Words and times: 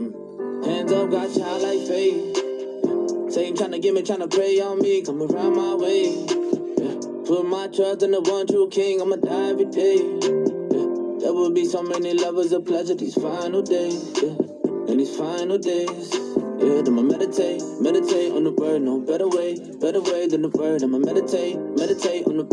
Mm. 0.00 0.64
Hands 0.64 0.92
up, 0.92 1.10
got 1.10 1.34
child 1.34 1.62
like 1.62 1.86
faith. 1.86 2.36
Say 3.32 3.48
you 3.48 3.54
tryna 3.54 3.80
get 3.80 3.94
me, 3.94 4.02
tryna 4.02 4.28
prey 4.28 4.60
on 4.60 4.80
me, 4.80 5.02
come 5.02 5.22
around 5.22 5.54
my 5.54 5.74
way. 5.76 6.26
Put 7.26 7.46
my 7.46 7.68
trust 7.68 8.02
in 8.02 8.10
the 8.10 8.20
one 8.20 8.46
true 8.48 8.68
king, 8.70 9.00
I'ma 9.00 9.16
die 9.16 9.50
every 9.50 9.66
day. 9.66 9.98
There 11.20 11.32
will 11.32 11.52
be 11.52 11.64
so 11.64 11.82
many 11.82 12.14
lovers 12.14 12.50
of 12.52 12.64
pleasure 12.64 12.94
these 12.94 13.14
final 13.14 13.62
days. 13.62 14.20
Yeah. 14.20 14.49
And 14.88 15.00
these 15.00 15.16
final 15.16 15.58
days. 15.58 16.14
Yeah, 16.60 16.82
I'ma 16.86 17.02
meditate, 17.02 17.62
meditate 17.80 18.32
on 18.32 18.44
the 18.44 18.52
word, 18.52 18.82
no 18.82 19.00
better 19.00 19.26
way, 19.26 19.56
better 19.80 20.00
way 20.00 20.28
than 20.28 20.42
the 20.42 20.50
word. 20.50 20.82
I'ma 20.82 20.98
meditate, 20.98 21.56
meditate 21.56 22.26
on 22.26 22.36
the. 22.36 22.44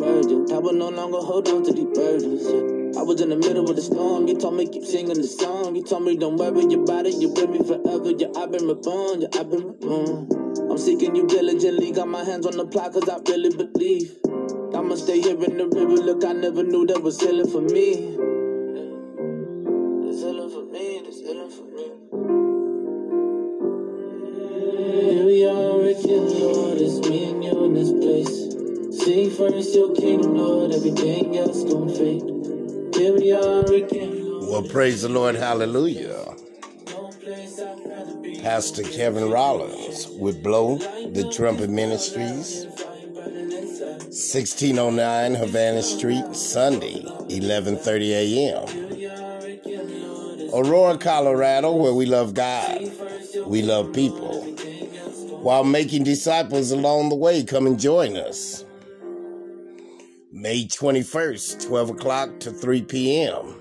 Yeah. 0.48 0.56
I 0.56 0.60
will 0.60 0.74
no 0.74 0.88
longer 0.90 1.20
hold 1.20 1.50
on 1.50 1.64
to 1.66 1.74
these 1.74 1.92
burdens. 1.92 2.44
Yeah. 2.48 3.00
I 3.00 3.04
was 3.04 3.20
in 3.20 3.30
the 3.30 3.36
middle 3.36 3.70
of 3.70 3.76
the 3.76 3.82
storm, 3.82 4.28
you 4.28 4.38
told 4.38 4.56
me 4.56 4.66
keep 4.66 4.86
singing 4.86 5.20
the 5.20 5.28
song. 5.28 5.76
You 5.76 5.84
told 5.84 6.04
me 6.04 6.16
don't 6.16 6.38
worry 6.38 6.64
about 6.74 7.06
it, 7.06 7.16
you 7.16 7.30
with 7.30 7.50
me 7.50 7.60
forever. 7.60 8.12
Yeah, 8.16 8.32
I've 8.36 8.52
been 8.52 8.68
reborn, 8.68 9.22
yeah, 9.22 9.28
I've 9.36 9.52
been 9.52 9.68
reborn. 9.68 10.32
I'm 10.72 10.78
seeking 10.78 11.16
you 11.16 11.28
diligently, 11.28 11.92
got 11.92 12.08
my 12.08 12.23
hands 12.23 12.46
on 12.48 12.56
the 12.56 12.66
plot 12.66 12.94
cause 12.94 13.09
I 13.09 13.20
really 13.28 13.52
believe. 13.52 14.16
I'ma 14.73 14.96
stay 14.96 15.20
here 15.22 15.36
in 15.44 15.58
the 15.58 15.68
river, 15.68 16.00
look, 16.00 16.23
I 16.23 16.34
never 16.34 16.64
knew 16.64 16.88
that 16.88 17.04
was 17.04 17.20
healing 17.20 17.52
for 17.52 17.62
me. 17.62 18.27
Lord, 26.88 27.09
me 27.09 27.30
and 27.32 27.44
you 27.44 27.66
in 27.66 27.73
this 27.73 27.91
place. 27.91 28.48
Seek 29.03 29.34
first 29.34 29.75
your 29.75 29.94
kingdom, 29.94 30.38
Lord, 30.38 30.72
everything 30.72 31.36
else 31.38 31.64
gon' 31.64 31.89
fade. 31.89 32.23
Here 32.95 33.14
we 33.14 33.31
are 33.34 33.66
again, 33.66 34.23
Well, 34.48 34.64
praise 34.64 35.02
the 35.02 35.09
Lord. 35.09 35.36
Hallelujah. 35.36 36.36
Pastor 38.42 38.84
Kevin 38.84 39.30
Rollins 39.30 40.08
with 40.08 40.42
Blow 40.42 40.78
the 40.78 41.30
Trumpet 41.34 41.70
Ministries, 41.70 42.64
1609 42.66 45.36
Havana 45.36 45.84
Street, 45.84 46.34
Sunday, 46.34 47.02
11:30 47.30 48.14
a.m. 48.14 48.66
Aurora, 50.53 50.97
Colorado, 50.97 51.75
where 51.75 51.94
we 51.94 52.06
love 52.06 52.34
God, 52.34 52.90
we 53.45 53.62
love 53.62 53.92
people. 53.92 54.47
While 55.42 55.64
making 55.64 56.04
disciples 56.04 56.72
along 56.72 57.10
the 57.10 57.16
way, 57.16 57.44
come 57.44 57.68
and 57.68 57.80
join 57.80 58.18
us. 58.18 58.66
May 60.32 60.66
21st, 60.66 61.68
12 61.68 61.90
o'clock 61.92 62.40
to 62.42 62.52
3 62.52 62.82
p.m. 62.84 63.56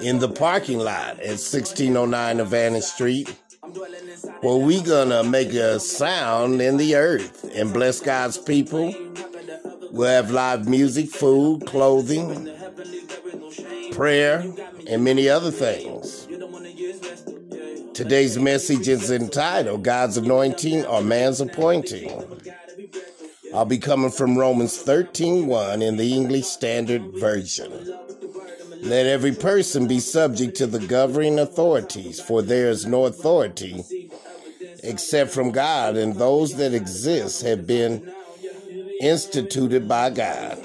in 0.00 0.18
the 0.18 0.28
parking 0.28 0.78
lot 0.78 1.18
at 1.20 1.38
1609 1.40 2.38
Havana 2.38 2.82
Street, 2.82 3.34
where 4.40 4.56
we 4.56 4.80
gonna 4.82 5.22
make 5.24 5.52
a 5.52 5.80
sound 5.80 6.60
in 6.60 6.76
the 6.76 6.94
earth 6.94 7.50
and 7.54 7.72
bless 7.72 8.00
God's 8.00 8.38
people. 8.38 8.94
We'll 9.90 10.08
have 10.08 10.30
live 10.30 10.68
music, 10.68 11.10
food, 11.10 11.66
clothing, 11.66 12.50
prayer, 13.92 14.44
and 14.86 15.04
many 15.04 15.28
other 15.28 15.50
things. 15.50 16.17
Today's 17.98 18.38
message 18.38 18.86
is 18.86 19.10
entitled 19.10 19.82
God's 19.82 20.16
Anointing 20.18 20.86
or 20.86 21.02
Man's 21.02 21.40
Appointing. 21.40 22.08
I'll 23.52 23.64
be 23.64 23.78
coming 23.78 24.12
from 24.12 24.38
Romans 24.38 24.78
13:1 24.78 25.82
in 25.82 25.96
the 25.96 26.14
English 26.14 26.46
Standard 26.46 27.02
Version. 27.16 27.72
Let 28.82 29.06
every 29.06 29.32
person 29.32 29.88
be 29.88 29.98
subject 29.98 30.56
to 30.58 30.68
the 30.68 30.78
governing 30.78 31.40
authorities, 31.40 32.20
for 32.20 32.40
there 32.40 32.70
is 32.70 32.86
no 32.86 33.06
authority 33.06 33.84
except 34.84 35.32
from 35.32 35.50
God, 35.50 35.96
and 35.96 36.14
those 36.14 36.54
that 36.54 36.74
exist 36.74 37.42
have 37.42 37.66
been 37.66 38.08
instituted 39.00 39.88
by 39.88 40.10
God. 40.10 40.56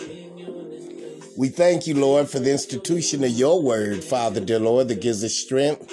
We 1.35 1.49
thank 1.49 1.87
you, 1.87 1.95
Lord, 1.95 2.29
for 2.29 2.37
the 2.37 2.51
institution 2.51 3.23
of 3.23 3.31
your 3.31 3.59
word, 3.59 4.03
Father, 4.03 4.39
dear 4.39 4.59
Lord, 4.59 4.89
that 4.89 5.01
gives 5.01 5.23
us 5.23 5.33
strength, 5.33 5.91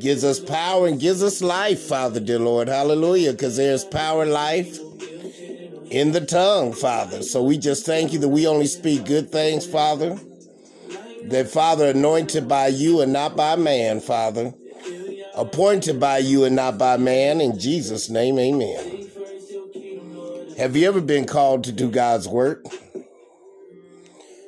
gives 0.00 0.24
us 0.24 0.40
power, 0.40 0.86
and 0.86 1.00
gives 1.00 1.22
us 1.22 1.42
life, 1.42 1.80
Father, 1.80 2.20
dear 2.20 2.38
Lord. 2.38 2.68
Hallelujah, 2.68 3.32
because 3.32 3.56
there's 3.56 3.84
power 3.84 4.22
and 4.22 4.32
life 4.32 4.78
in 5.90 6.12
the 6.12 6.20
tongue, 6.20 6.72
Father. 6.72 7.22
So 7.22 7.42
we 7.42 7.58
just 7.58 7.86
thank 7.86 8.12
you 8.12 8.18
that 8.20 8.28
we 8.28 8.46
only 8.46 8.66
speak 8.66 9.04
good 9.04 9.30
things, 9.30 9.66
Father. 9.66 10.18
That, 11.24 11.48
Father, 11.48 11.90
anointed 11.90 12.48
by 12.48 12.68
you 12.68 13.00
and 13.00 13.12
not 13.12 13.36
by 13.36 13.56
man, 13.56 14.00
Father. 14.00 14.52
Appointed 15.34 15.98
by 15.98 16.18
you 16.18 16.44
and 16.44 16.54
not 16.54 16.78
by 16.78 16.96
man. 16.96 17.40
In 17.40 17.58
Jesus' 17.58 18.10
name, 18.10 18.38
amen. 18.38 19.10
Have 20.58 20.76
you 20.76 20.86
ever 20.86 21.00
been 21.00 21.26
called 21.26 21.64
to 21.64 21.72
do 21.72 21.90
God's 21.90 22.28
work? 22.28 22.64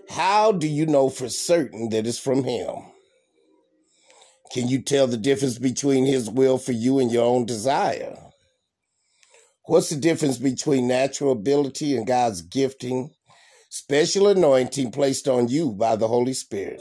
How 0.08 0.52
do 0.52 0.68
you 0.68 0.86
know 0.86 1.08
for 1.10 1.28
certain 1.28 1.88
that 1.90 2.06
it's 2.06 2.18
from 2.18 2.44
Him? 2.44 2.76
Can 4.52 4.68
you 4.68 4.80
tell 4.80 5.06
the 5.06 5.16
difference 5.16 5.58
between 5.58 6.06
His 6.06 6.30
will 6.30 6.58
for 6.58 6.72
you 6.72 6.98
and 6.98 7.10
your 7.10 7.24
own 7.24 7.46
desire? 7.46 8.16
What's 9.64 9.90
the 9.90 9.96
difference 9.96 10.38
between 10.38 10.86
natural 10.86 11.32
ability 11.32 11.96
and 11.96 12.06
God's 12.06 12.42
gifting, 12.42 13.10
special 13.68 14.28
anointing 14.28 14.92
placed 14.92 15.26
on 15.26 15.48
you 15.48 15.72
by 15.72 15.96
the 15.96 16.06
Holy 16.06 16.34
Spirit? 16.34 16.80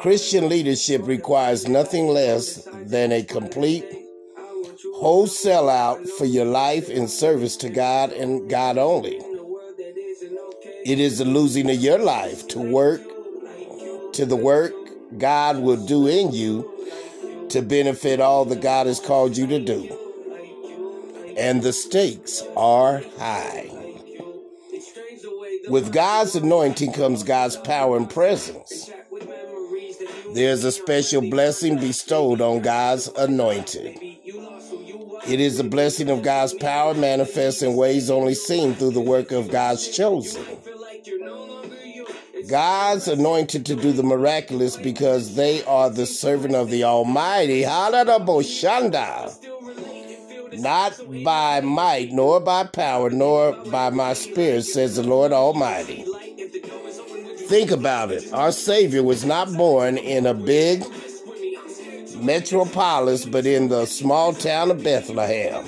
Christian 0.00 0.48
leadership 0.48 1.06
requires 1.06 1.68
nothing 1.68 2.08
less 2.08 2.66
than 2.86 3.12
a 3.12 3.22
complete, 3.22 3.84
whole 4.96 5.28
sellout 5.28 6.08
for 6.18 6.24
your 6.24 6.46
life 6.46 6.90
in 6.90 7.06
service 7.06 7.56
to 7.58 7.68
God 7.68 8.12
and 8.12 8.50
God 8.50 8.78
only. 8.78 9.20
It 10.84 10.98
is 10.98 11.18
the 11.18 11.24
losing 11.24 11.70
of 11.70 11.76
your 11.76 11.98
life 11.98 12.48
to 12.48 12.58
work, 12.58 13.02
to 14.14 14.26
the 14.26 14.36
work 14.36 14.72
God 15.18 15.58
will 15.58 15.84
do 15.86 16.06
in 16.06 16.32
you 16.32 17.46
to 17.50 17.62
benefit 17.62 18.20
all 18.20 18.44
that 18.46 18.60
God 18.60 18.86
has 18.86 19.00
called 19.00 19.36
you 19.36 19.46
to 19.46 19.58
do. 19.58 19.98
And 21.36 21.62
the 21.62 21.72
stakes 21.72 22.42
are 22.56 23.02
high. 23.18 23.70
With 25.68 25.92
God's 25.92 26.34
anointing 26.34 26.92
comes 26.92 27.22
God's 27.22 27.56
power 27.56 27.96
and 27.96 28.08
presence. 28.08 28.90
There's 30.34 30.64
a 30.64 30.72
special 30.72 31.22
blessing 31.22 31.78
bestowed 31.78 32.40
on 32.40 32.60
God's 32.60 33.08
anointed. 33.08 33.98
It 35.28 35.40
is 35.40 35.60
a 35.60 35.64
blessing 35.64 36.10
of 36.10 36.22
God's 36.22 36.54
power 36.54 36.94
manifest 36.94 37.62
in 37.62 37.76
ways 37.76 38.10
only 38.10 38.34
seen 38.34 38.74
through 38.74 38.90
the 38.90 39.00
work 39.00 39.30
of 39.30 39.50
God's 39.50 39.88
chosen. 39.88 40.44
God's 42.48 43.08
anointed 43.08 43.66
to 43.66 43.74
do 43.74 43.92
the 43.92 44.02
miraculous 44.02 44.76
because 44.76 45.34
they 45.34 45.64
are 45.64 45.90
the 45.90 46.06
servant 46.06 46.54
of 46.54 46.70
the 46.70 46.84
Almighty. 46.84 47.64
Not 50.54 51.00
by 51.24 51.60
might, 51.62 52.12
nor 52.12 52.40
by 52.40 52.64
power, 52.64 53.10
nor 53.10 53.52
by 53.70 53.90
my 53.90 54.12
spirit, 54.12 54.64
says 54.64 54.96
the 54.96 55.02
Lord 55.02 55.32
Almighty. 55.32 56.04
Think 57.48 57.70
about 57.70 58.10
it. 58.10 58.32
Our 58.32 58.52
Savior 58.52 59.02
was 59.02 59.24
not 59.24 59.52
born 59.52 59.98
in 59.98 60.26
a 60.26 60.34
big 60.34 60.84
metropolis, 62.16 63.24
but 63.24 63.46
in 63.46 63.68
the 63.68 63.86
small 63.86 64.32
town 64.32 64.70
of 64.70 64.82
Bethlehem. 64.82 65.64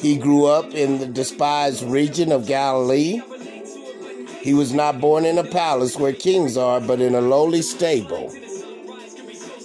He 0.00 0.16
grew 0.16 0.46
up 0.46 0.72
in 0.74 0.98
the 0.98 1.06
despised 1.06 1.82
region 1.82 2.30
of 2.32 2.46
Galilee. 2.46 3.20
He 4.40 4.54
was 4.54 4.72
not 4.72 5.00
born 5.00 5.24
in 5.24 5.38
a 5.38 5.44
palace 5.44 5.96
where 5.96 6.12
kings 6.12 6.56
are, 6.56 6.80
but 6.80 7.00
in 7.00 7.14
a 7.14 7.20
lowly 7.20 7.62
stable. 7.62 8.32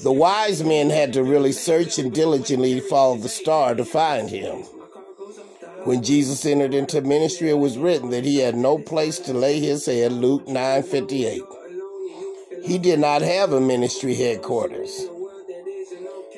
The 0.03 0.11
wise 0.11 0.63
men 0.63 0.89
had 0.89 1.13
to 1.13 1.23
really 1.23 1.53
search 1.53 1.97
and 1.97 2.13
diligently 2.13 2.79
follow 2.79 3.17
the 3.17 3.29
star 3.29 3.75
to 3.75 3.85
find 3.85 4.29
him. 4.29 4.63
When 5.85 6.01
Jesus 6.01 6.45
entered 6.45 6.73
into 6.73 7.01
ministry, 7.01 7.49
it 7.49 7.57
was 7.57 7.77
written 7.77 8.09
that 8.09 8.25
he 8.25 8.37
had 8.37 8.55
no 8.55 8.77
place 8.77 9.19
to 9.19 9.33
lay 9.33 9.59
his 9.59 9.85
head, 9.85 10.11
Luke 10.11 10.47
9:58. 10.47 11.43
He 12.63 12.77
did 12.77 12.99
not 12.99 13.21
have 13.21 13.51
a 13.51 13.59
ministry 13.59 14.15
headquarters. 14.15 15.07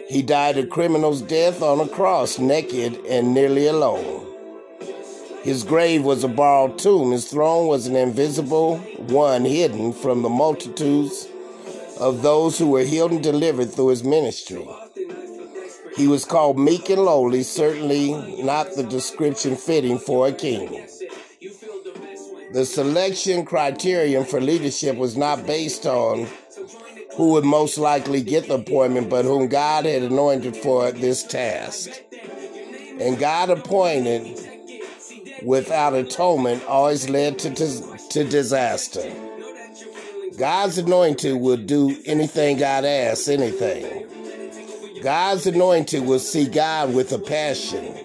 He 0.07 0.21
died 0.21 0.57
a 0.57 0.65
criminal's 0.65 1.21
death 1.21 1.61
on 1.61 1.79
a 1.79 1.87
cross, 1.87 2.37
naked 2.37 2.99
and 3.07 3.33
nearly 3.33 3.67
alone. 3.67 4.14
His 5.45 5.63
grave 5.63 6.03
was 6.03 6.23
a 6.23 6.27
borrowed 6.27 6.79
tomb. 6.79 7.11
His 7.11 7.29
throne 7.29 7.67
was 7.67 7.85
an 7.85 7.95
invisible 7.95 8.77
one 8.97 9.45
hidden 9.45 9.93
from 9.93 10.23
the 10.23 10.29
multitudes 10.29 11.27
of 11.99 12.23
those 12.23 12.57
who 12.57 12.71
were 12.71 12.81
healed 12.81 13.11
and 13.11 13.21
delivered 13.21 13.71
through 13.71 13.89
his 13.89 14.03
ministry. 14.03 14.67
He 15.95 16.07
was 16.07 16.25
called 16.25 16.57
meek 16.57 16.89
and 16.89 17.03
lowly, 17.03 17.43
certainly 17.43 18.41
not 18.41 18.73
the 18.75 18.81
description 18.81 19.55
fitting 19.55 19.99
for 19.99 20.27
a 20.27 20.31
king. 20.31 20.87
The 22.51 22.65
selection 22.65 23.45
criterion 23.45 24.25
for 24.25 24.41
leadership 24.41 24.97
was 24.97 25.15
not 25.15 25.45
based 25.45 25.85
on 25.85 26.25
who 27.17 27.33
would 27.33 27.45
most 27.45 27.77
likely 27.77 28.23
get 28.23 28.47
the 28.47 28.55
appointment, 28.55 29.11
but 29.11 29.25
whom 29.25 29.47
God 29.47 29.85
had 29.85 30.01
anointed 30.01 30.57
for 30.57 30.91
this 30.91 31.21
task. 31.21 31.91
And 32.99 33.19
God 33.19 33.51
appointed 33.51 34.54
without 35.45 35.93
atonement 35.93 36.65
always 36.65 37.09
led 37.09 37.39
to, 37.39 37.53
to 38.09 38.23
disaster. 38.23 39.11
God's 40.37 40.77
anointed 40.77 41.39
will 41.39 41.57
do 41.57 41.95
anything 42.05 42.57
God 42.57 42.83
asks, 42.83 43.27
anything. 43.27 44.07
God's 45.01 45.45
anointed 45.45 46.05
will 46.05 46.19
see 46.19 46.45
God 46.45 46.93
with 46.93 47.13
a 47.13 47.19
passion. 47.19 47.95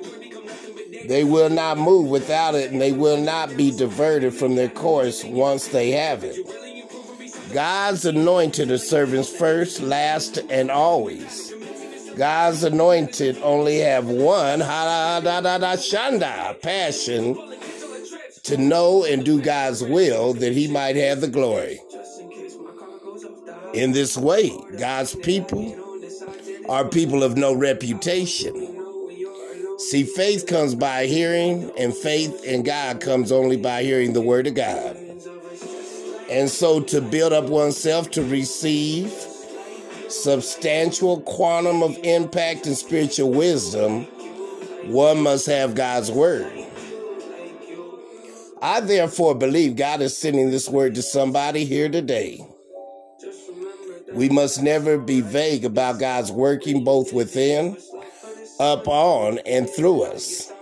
They 1.08 1.24
will 1.24 1.48
not 1.48 1.78
move 1.78 2.08
without 2.08 2.54
it, 2.54 2.70
and 2.70 2.80
they 2.80 2.92
will 2.92 3.16
not 3.16 3.56
be 3.56 3.76
diverted 3.76 4.34
from 4.34 4.54
their 4.54 4.68
course 4.68 5.24
once 5.24 5.68
they 5.68 5.90
have 5.92 6.22
it. 6.22 6.36
God's 7.52 8.04
anointed 8.04 8.70
are 8.70 8.78
servants 8.78 9.28
first, 9.28 9.80
last, 9.80 10.38
and 10.50 10.70
always. 10.70 11.52
God's 12.20 12.64
anointed 12.64 13.38
only 13.42 13.78
have 13.78 14.06
one 14.06 14.60
shanda 14.60 16.60
passion 16.60 17.34
to 18.42 18.58
know 18.58 19.06
and 19.06 19.24
do 19.24 19.40
God's 19.40 19.82
will 19.82 20.34
that 20.34 20.52
he 20.52 20.68
might 20.68 20.96
have 20.96 21.22
the 21.22 21.28
glory. 21.28 21.80
In 23.72 23.92
this 23.92 24.18
way, 24.18 24.52
God's 24.78 25.16
people 25.16 25.74
are 26.68 26.86
people 26.86 27.22
of 27.22 27.38
no 27.38 27.54
reputation. 27.54 28.54
See, 29.78 30.04
faith 30.04 30.46
comes 30.46 30.74
by 30.74 31.06
hearing, 31.06 31.72
and 31.78 31.94
faith 31.94 32.44
in 32.44 32.64
God 32.64 33.00
comes 33.00 33.32
only 33.32 33.56
by 33.56 33.82
hearing 33.82 34.12
the 34.12 34.20
word 34.20 34.46
of 34.46 34.54
God. 34.54 34.94
And 36.28 36.50
so, 36.50 36.80
to 36.80 37.00
build 37.00 37.32
up 37.32 37.46
oneself 37.46 38.10
to 38.10 38.22
receive 38.22 39.10
substantial 40.10 41.20
quantum 41.20 41.82
of 41.82 41.98
impact 42.02 42.66
and 42.66 42.76
spiritual 42.76 43.30
wisdom, 43.30 44.04
one 44.86 45.22
must 45.22 45.46
have 45.46 45.74
God's 45.74 46.10
word. 46.10 46.52
I 48.62 48.80
therefore 48.80 49.34
believe 49.34 49.76
God 49.76 50.02
is 50.02 50.16
sending 50.16 50.50
this 50.50 50.68
word 50.68 50.94
to 50.96 51.02
somebody 51.02 51.64
here 51.64 51.88
today. 51.88 52.46
We 54.12 54.28
must 54.28 54.62
never 54.62 54.98
be 54.98 55.20
vague 55.20 55.64
about 55.64 55.98
God's 56.00 56.32
working 56.32 56.84
both 56.84 57.12
within, 57.12 57.76
up 58.58 58.88
on, 58.88 59.38
and 59.46 59.70
through 59.70 60.02
us. 60.02 60.52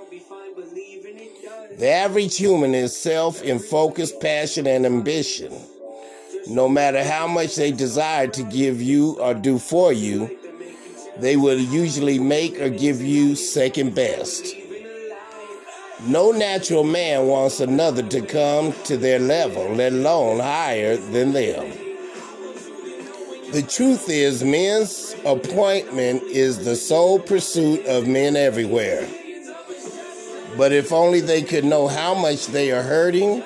The 1.79 1.89
average 1.89 2.37
human 2.37 2.75
is 2.75 2.97
self 2.97 3.43
in 3.43 3.59
focus, 3.59 4.13
passion, 4.21 4.67
and 4.67 4.85
ambition. 4.85 5.53
No 6.49 6.67
matter 6.67 7.05
how 7.05 7.27
much 7.27 7.57
they 7.57 7.73
desire 7.73 8.27
to 8.29 8.43
give 8.43 8.81
you 8.81 9.21
or 9.21 9.35
do 9.35 9.59
for 9.59 9.93
you, 9.93 10.35
they 11.19 11.37
will 11.37 11.59
usually 11.59 12.19
make 12.19 12.59
or 12.59 12.71
give 12.71 13.03
you 13.03 13.37
second 13.37 13.95
best. 13.95 14.55
No 16.07 16.31
natural 16.31 16.85
man 16.85 17.27
wants 17.27 17.61
another 17.61 18.03
to 18.05 18.23
come 18.23 18.73
to 18.85 18.97
their 18.97 19.19
level, 19.19 19.75
let 19.75 19.93
alone 19.93 20.41
higher 20.41 20.97
than 20.97 21.33
them. 21.33 21.71
The 23.53 23.63
truth 23.63 24.09
is, 24.09 24.43
men's 24.43 25.17
appointment 25.27 26.23
is 26.23 26.65
the 26.65 26.77
sole 26.77 27.19
pursuit 27.19 27.85
of 27.85 28.07
men 28.07 28.37
everywhere. 28.37 29.07
But 30.57 30.73
if 30.73 30.93
only 30.93 31.21
they 31.21 31.43
could 31.43 31.65
know 31.65 31.89
how 31.89 32.15
much 32.15 32.47
they 32.47 32.73
are 32.73 32.83
hurting 32.83 33.43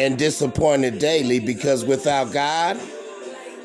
and 0.00 0.16
disappointed 0.16 0.98
daily, 0.98 1.38
because 1.38 1.84
without 1.84 2.32
God, 2.32 2.80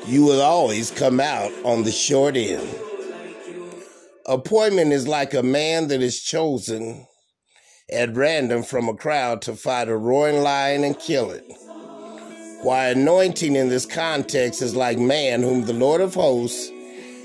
you 0.06 0.22
will 0.22 0.42
always 0.42 0.90
come 0.90 1.18
out 1.18 1.50
on 1.64 1.82
the 1.82 1.90
short 1.90 2.36
end. 2.36 2.68
Appointment 4.26 4.92
is 4.92 5.08
like 5.08 5.32
a 5.32 5.42
man 5.42 5.88
that 5.88 6.02
is 6.02 6.20
chosen 6.20 7.06
at 7.90 8.14
random 8.14 8.62
from 8.62 8.86
a 8.86 8.94
crowd 8.94 9.40
to 9.42 9.56
fight 9.56 9.88
a 9.88 9.96
roaring 9.96 10.42
lion 10.42 10.84
and 10.84 10.98
kill 10.98 11.30
it. 11.30 11.44
Why 12.62 12.88
anointing 12.88 13.56
in 13.56 13.70
this 13.70 13.86
context 13.86 14.60
is 14.60 14.76
like 14.76 14.98
man 14.98 15.42
whom 15.42 15.64
the 15.64 15.72
Lord 15.72 16.02
of 16.02 16.12
hosts 16.12 16.70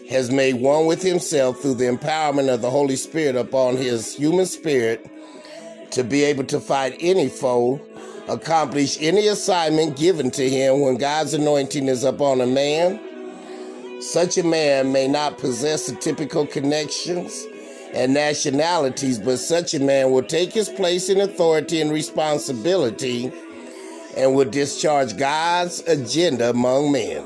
has 0.10 0.32
made 0.32 0.56
one 0.56 0.86
with 0.86 1.04
himself 1.04 1.60
through 1.60 1.76
the 1.76 1.86
empowerment 1.86 2.48
of 2.48 2.62
the 2.62 2.70
Holy 2.70 2.96
Spirit 2.96 3.36
upon 3.36 3.76
his 3.76 4.16
human 4.16 4.46
spirit 4.46 5.06
to 5.92 6.06
be 6.06 6.24
able 6.24 6.46
to 6.46 6.62
fight 6.62 6.96
any 7.02 7.28
foe, 7.28 7.82
accomplish 8.28 8.98
any 9.02 9.28
assignment 9.28 9.98
given 9.98 10.32
to 10.32 10.50
him 10.50 10.82
when 10.82 10.98
God's 10.98 11.34
anointing 11.34 11.88
is 11.88 12.04
upon 12.04 12.42
a 12.42 12.48
man. 12.48 13.00
Such 14.02 14.38
a 14.38 14.44
man 14.44 14.92
may 14.92 15.08
not 15.08 15.38
possess 15.38 15.88
the 15.88 15.96
typical 15.96 16.46
connections 16.48 17.46
and 17.94 18.14
nationalities, 18.14 19.20
but 19.20 19.38
such 19.38 19.74
a 19.74 19.80
man 19.80 20.12
will 20.12 20.24
take 20.24 20.54
his 20.54 20.70
place 20.70 21.10
in 21.10 21.20
authority 21.22 21.82
and 21.82 21.92
responsibility 21.92 23.32
and 24.16 24.36
will 24.36 24.50
discharge 24.50 25.18
God's 25.18 25.82
agenda 25.88 26.50
among 26.50 26.92
men. 26.92 27.24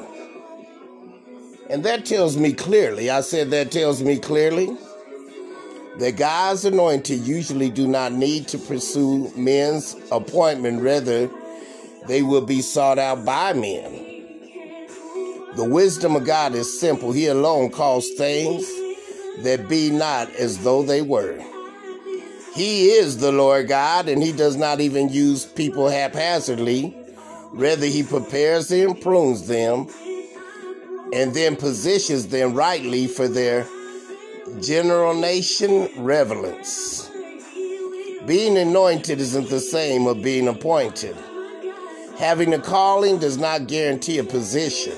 And 1.69 1.83
that 1.83 2.05
tells 2.05 2.37
me 2.37 2.53
clearly, 2.53 3.09
I 3.09 3.21
said 3.21 3.51
that 3.51 3.71
tells 3.71 4.03
me 4.03 4.19
clearly, 4.19 4.77
that 5.99 6.17
God's 6.17 6.65
anointed 6.65 7.21
usually 7.21 7.69
do 7.69 7.87
not 7.87 8.11
need 8.11 8.47
to 8.49 8.57
pursue 8.57 9.31
men's 9.35 9.95
appointment, 10.11 10.81
rather, 10.81 11.29
they 12.07 12.21
will 12.21 12.45
be 12.45 12.61
sought 12.61 12.99
out 12.99 13.23
by 13.25 13.53
men. 13.53 14.05
The 15.55 15.63
wisdom 15.63 16.17
of 16.17 16.25
God 16.25 16.53
is 16.53 16.79
simple. 16.79 17.13
He 17.13 17.27
alone 17.27 17.69
calls 17.71 18.09
things 18.11 18.67
that 19.43 19.67
be 19.69 19.89
not 19.89 20.29
as 20.35 20.59
though 20.59 20.83
they 20.83 21.01
were. 21.01 21.41
He 22.53 22.89
is 22.89 23.17
the 23.17 23.31
Lord 23.31 23.67
God, 23.67 24.09
and 24.09 24.21
He 24.21 24.31
does 24.31 24.57
not 24.57 24.81
even 24.81 25.09
use 25.09 25.45
people 25.45 25.89
haphazardly. 25.89 26.95
Rather, 27.51 27.85
He 27.85 28.03
prepares 28.03 28.67
them, 28.67 28.95
prunes 28.95 29.47
them, 29.47 29.87
and 31.13 31.33
then 31.33 31.55
positions 31.55 32.27
them 32.27 32.53
rightly 32.53 33.07
for 33.07 33.27
their 33.27 33.65
general 34.61 35.13
nation 35.13 35.89
relevance. 35.97 37.09
Being 38.25 38.57
anointed 38.57 39.19
isn't 39.19 39.49
the 39.49 39.59
same 39.59 40.07
of 40.07 40.21
being 40.21 40.47
appointed. 40.47 41.15
Having 42.17 42.53
a 42.53 42.59
calling 42.59 43.19
does 43.19 43.37
not 43.37 43.67
guarantee 43.67 44.17
a 44.17 44.23
position. 44.23 44.95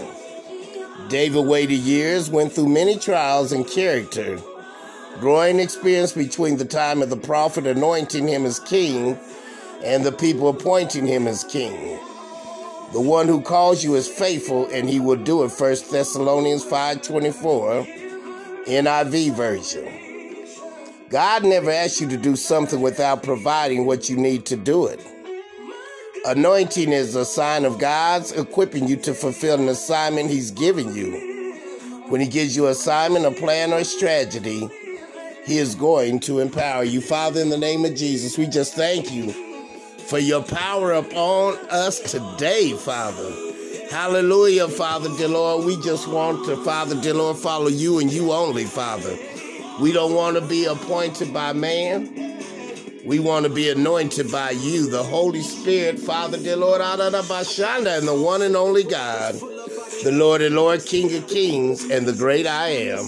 David 1.09 1.45
waited 1.45 1.79
years, 1.79 2.29
went 2.29 2.53
through 2.53 2.69
many 2.69 2.97
trials 2.97 3.51
and 3.51 3.67
character 3.67 4.39
growing 5.19 5.59
experience 5.59 6.13
between 6.13 6.57
the 6.57 6.65
time 6.65 7.01
of 7.01 7.09
the 7.09 7.17
prophet 7.17 7.65
anointing 7.65 8.27
him 8.27 8.45
as 8.45 8.59
king 8.59 9.17
and 9.83 10.05
the 10.05 10.11
people 10.11 10.47
appointing 10.47 11.07
him 11.07 11.27
as 11.27 11.43
king. 11.43 11.99
The 12.93 13.01
one 13.01 13.27
who 13.27 13.41
calls 13.41 13.83
you 13.83 13.95
is 13.95 14.07
faithful 14.07 14.67
and 14.71 14.87
he 14.87 14.99
will 14.99 15.17
do 15.17 15.43
it. 15.43 15.51
1 15.51 15.91
Thessalonians 15.91 16.63
5:24 16.63 18.06
NIV 18.67 19.33
version. 19.35 19.87
God 21.09 21.45
never 21.45 21.71
asks 21.71 22.01
you 22.01 22.09
to 22.09 22.17
do 22.17 22.35
something 22.35 22.81
without 22.81 23.23
providing 23.23 23.85
what 23.85 24.09
you 24.09 24.17
need 24.17 24.45
to 24.47 24.57
do 24.57 24.87
it. 24.87 24.99
Anointing 26.25 26.91
is 26.91 27.15
a 27.15 27.23
sign 27.23 27.63
of 27.63 27.79
God's 27.79 28.33
equipping 28.33 28.87
you 28.89 28.97
to 28.97 29.13
fulfill 29.13 29.57
an 29.57 29.69
assignment 29.69 30.29
he's 30.29 30.51
given 30.51 30.93
you. 30.93 31.13
When 32.09 32.19
he 32.19 32.27
gives 32.27 32.57
you 32.57 32.65
an 32.65 32.71
assignment, 32.71 33.25
a 33.25 33.31
plan, 33.31 33.71
or 33.71 33.77
a 33.77 33.85
strategy, 33.85 34.69
he 35.45 35.57
is 35.57 35.75
going 35.75 36.19
to 36.21 36.39
empower 36.39 36.83
you. 36.83 36.99
Father, 36.99 37.39
in 37.39 37.49
the 37.49 37.57
name 37.57 37.85
of 37.85 37.95
Jesus, 37.95 38.37
we 38.37 38.47
just 38.47 38.73
thank 38.73 39.13
you 39.13 39.31
for 40.07 40.19
your 40.19 40.43
power 40.43 40.91
upon 40.91 41.57
us 41.69 41.99
today, 41.99 42.73
Father. 42.73 43.46
Hallelujah, 43.89 44.67
Father, 44.67 45.09
dear 45.17 45.29
Lord. 45.29 45.65
We 45.65 45.77
just 45.77 46.07
want 46.07 46.45
to, 46.45 46.57
Father, 46.57 46.99
dear 46.99 47.13
Lord, 47.13 47.37
follow 47.37 47.67
you 47.67 47.99
and 47.99 48.11
you 48.11 48.33
only, 48.33 48.65
Father. 48.65 49.17
We 49.79 49.93
don't 49.93 50.13
want 50.13 50.35
to 50.35 50.41
be 50.41 50.65
appointed 50.65 51.33
by 51.33 51.53
man. 51.53 52.13
We 53.05 53.19
want 53.19 53.45
to 53.45 53.51
be 53.51 53.69
anointed 53.69 54.29
by 54.29 54.51
you, 54.51 54.89
the 54.89 55.03
Holy 55.03 55.41
Spirit, 55.41 55.99
Father, 55.99 56.37
dear 56.37 56.57
Lord, 56.57 56.81
of 56.81 56.99
and 57.01 58.07
the 58.07 58.13
one 58.13 58.41
and 58.41 58.57
only 58.57 58.83
God, 58.83 59.35
the 60.03 60.11
Lord 60.11 60.41
and 60.41 60.55
Lord, 60.55 60.85
King 60.85 61.15
of 61.15 61.27
Kings, 61.27 61.89
and 61.89 62.05
the 62.05 62.13
great 62.13 62.45
I 62.45 62.69
am. 62.69 63.05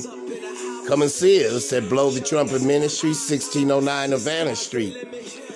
Come 0.88 1.02
and 1.02 1.12
see 1.12 1.46
us 1.46 1.74
at 1.74 1.90
Blow 1.90 2.10
the 2.10 2.22
Trumpet 2.22 2.64
Ministry, 2.64 3.10
1609 3.10 4.12
Havana 4.12 4.56
Street. 4.56 4.96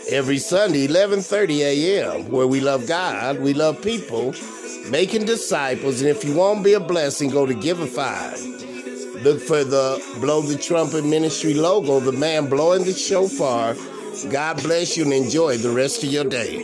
Every 0.09 0.37
Sunday, 0.37 0.87
11:30 0.87 1.59
a.m., 1.61 2.29
where 2.29 2.45
we 2.45 2.59
love 2.59 2.85
God, 2.85 3.39
we 3.39 3.53
love 3.53 3.81
people, 3.81 4.33
making 4.89 5.25
disciples, 5.25 6.01
and 6.01 6.09
if 6.09 6.23
you 6.23 6.35
want 6.35 6.59
to 6.59 6.63
be 6.63 6.73
a 6.73 6.79
blessing, 6.79 7.29
go 7.29 7.45
to 7.45 7.53
Givelify. 7.53 8.33
Look 9.23 9.39
for 9.39 9.63
the 9.63 10.03
Blow 10.19 10.41
the 10.41 10.57
Trumpet 10.57 11.05
Ministry 11.05 11.53
logo, 11.53 11.99
the 11.99 12.11
man 12.11 12.49
blowing 12.49 12.83
the 12.83 12.93
shofar. 12.93 13.75
God 14.29 14.61
bless 14.61 14.97
you 14.97 15.03
and 15.05 15.13
enjoy 15.13 15.57
the 15.57 15.71
rest 15.71 16.03
of 16.03 16.09
your 16.11 16.25
day. 16.25 16.63